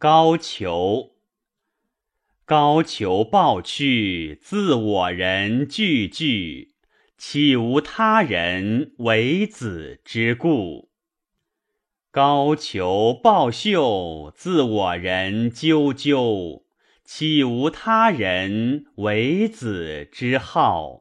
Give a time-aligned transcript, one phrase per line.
[0.00, 1.10] 高俅。
[2.46, 6.72] 高俅抱去，自我人句句，
[7.18, 10.88] 岂无他人为子之故？
[12.10, 16.62] 高俅抱袖，自我人啾啾，
[17.04, 20.99] 岂无他人为子之好？